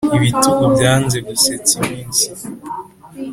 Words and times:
ibitugu 0.17 0.63
byanze 0.75 1.17
gusetsa 1.27 1.73
iminsi, 1.83 2.25